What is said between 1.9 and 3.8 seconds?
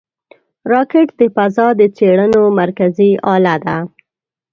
څېړنو مرکزي اله ده